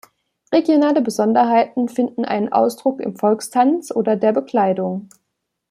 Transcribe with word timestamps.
Regionale 0.51 0.99
Besonderheiten 1.03 1.87
finden 1.87 2.25
einen 2.25 2.51
Ausdruck 2.51 2.99
im 3.01 3.15
Volkstanz 3.17 3.91
oder 3.91 4.15
der 4.15 4.33
Bekleidung. 4.33 5.09